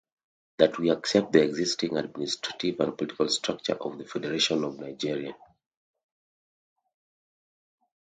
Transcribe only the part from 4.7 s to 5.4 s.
Nigeria.